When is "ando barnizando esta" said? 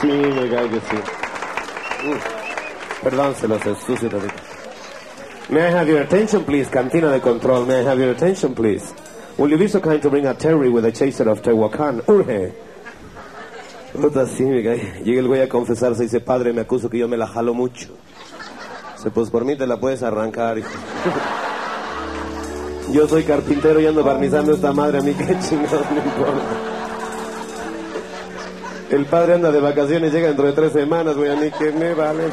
23.86-24.72